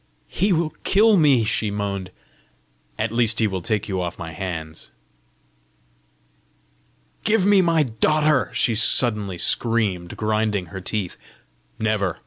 "He 0.33 0.51
will 0.51 0.71
kill 0.83 1.15
me!" 1.15 1.43
she 1.43 1.69
moaned. 1.69 2.09
"At 2.97 3.11
least 3.11 3.37
he 3.39 3.45
will 3.45 3.61
take 3.61 3.87
you 3.87 4.01
off 4.01 4.17
my 4.17 4.31
hands!" 4.31 4.89
"Give 7.23 7.45
me 7.45 7.61
my 7.61 7.83
daughter," 7.83 8.49
she 8.51 8.73
suddenly 8.73 9.37
screamed, 9.37 10.17
grinding 10.17 10.65
her 10.73 10.81
teeth. 10.81 11.17
"Never! 11.77 12.19